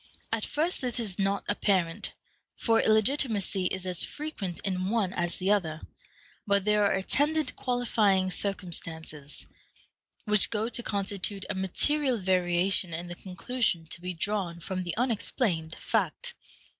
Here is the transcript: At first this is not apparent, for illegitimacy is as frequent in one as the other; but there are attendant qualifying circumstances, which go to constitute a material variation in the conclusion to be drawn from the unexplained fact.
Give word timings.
At 0.33 0.47
first 0.47 0.81
this 0.81 0.99
is 0.99 1.19
not 1.19 1.43
apparent, 1.47 2.11
for 2.55 2.81
illegitimacy 2.81 3.67
is 3.67 3.85
as 3.85 4.01
frequent 4.01 4.59
in 4.63 4.89
one 4.89 5.13
as 5.13 5.37
the 5.37 5.51
other; 5.51 5.79
but 6.47 6.65
there 6.65 6.83
are 6.87 6.93
attendant 6.95 7.55
qualifying 7.55 8.31
circumstances, 8.31 9.45
which 10.25 10.49
go 10.49 10.69
to 10.69 10.81
constitute 10.81 11.45
a 11.51 11.53
material 11.53 12.17
variation 12.17 12.95
in 12.95 13.09
the 13.09 13.15
conclusion 13.15 13.85
to 13.91 14.01
be 14.01 14.15
drawn 14.15 14.59
from 14.59 14.81
the 14.81 14.97
unexplained 14.97 15.75
fact. 15.75 16.33